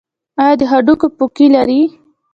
[0.41, 1.81] ایا د هډوکو پوکي لرئ؟